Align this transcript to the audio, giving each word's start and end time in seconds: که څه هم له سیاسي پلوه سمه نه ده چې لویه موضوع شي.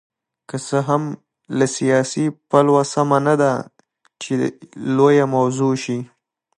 که 0.49 0.57
څه 0.67 0.77
هم 0.87 1.03
له 1.57 1.65
سیاسي 1.77 2.25
پلوه 2.49 2.83
سمه 2.93 3.19
نه 3.27 3.35
ده 3.41 3.51
چې 4.21 4.31
لویه 4.97 5.25
موضوع 5.35 5.73
شي. 5.83 5.99